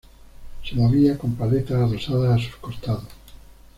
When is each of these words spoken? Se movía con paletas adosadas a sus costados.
Se 0.63 0.73
movía 0.73 1.15
con 1.15 1.35
paletas 1.35 1.77
adosadas 1.79 2.31
a 2.31 2.43
sus 2.43 2.55
costados. 2.55 3.03